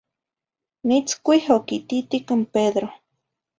Nitzcuih 0.87 1.45
oquititic 1.57 2.25
n 2.39 2.41
Pedro. 2.53 2.91